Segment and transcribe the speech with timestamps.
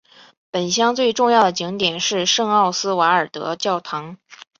[0.49, 4.17] 本乡最重要的景点是圣奥斯瓦尔德教堂。